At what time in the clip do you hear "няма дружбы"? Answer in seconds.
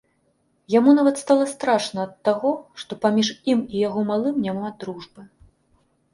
4.49-5.21